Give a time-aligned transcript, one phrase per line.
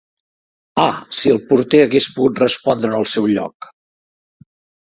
[0.83, 3.69] Ah, si el porter hagués pogut respondre en el seu lloc